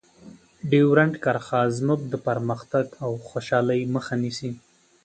ډیورنډ 0.69 1.13
کرښه 1.23 1.61
زموږ 1.77 1.99
د 2.11 2.13
پرمختګ 2.27 2.85
او 3.03 3.11
خوشحالۍ 3.27 3.81
مخه 3.95 4.13
نیسي. 4.23 4.51